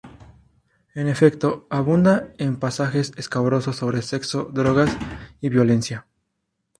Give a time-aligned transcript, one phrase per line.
[0.95, 4.89] En efecto, abunda en pasajes escabrosos sobre sexo, drogas
[5.41, 6.07] y violencia.